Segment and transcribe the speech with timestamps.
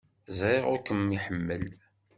[0.37, 1.63] Ẓriɣ ur kem-iḥemmel.